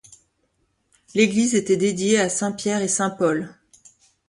L'église 1.13 1.53
était 1.53 1.77
dédiée 1.77 2.19
à 2.19 2.27
saint 2.27 2.51
Pierre 2.51 2.81
et 2.81 2.87
saint 2.87 3.11
Paul. 3.11 3.53